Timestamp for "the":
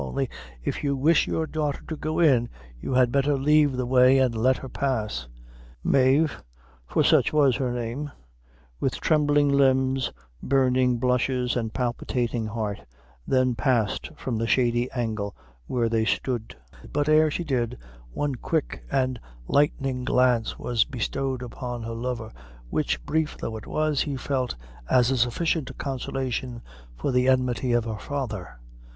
3.77-3.85, 14.39-14.47, 27.11-27.27